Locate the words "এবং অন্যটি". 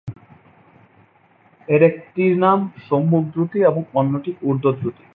3.61-4.31